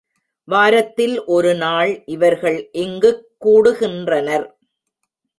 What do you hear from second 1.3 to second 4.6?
ஒரு நாள் இவர்கள் இங்குக் கூடுகின்றனர்.